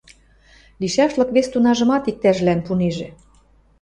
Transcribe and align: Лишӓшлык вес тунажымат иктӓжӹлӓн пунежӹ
Лишӓшлык 0.79 1.29
вес 1.35 1.47
тунажымат 1.53 2.03
иктӓжӹлӓн 2.11 2.59
пунежӹ 2.65 3.09